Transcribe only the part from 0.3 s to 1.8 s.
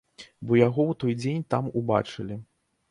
Бо яго ў той дзень там